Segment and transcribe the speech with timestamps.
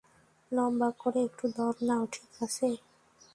[0.51, 2.67] লম্বা করে একটু দম নাও, ঠিক আছে?